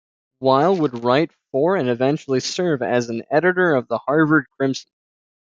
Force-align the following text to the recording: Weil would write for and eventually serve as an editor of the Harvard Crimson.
Weil 0.39 0.77
would 0.77 1.03
write 1.03 1.29
for 1.51 1.75
and 1.75 1.87
eventually 1.87 2.39
serve 2.39 2.81
as 2.81 3.07
an 3.11 3.21
editor 3.29 3.75
of 3.75 3.87
the 3.87 3.99
Harvard 3.99 4.47
Crimson. 4.57 4.89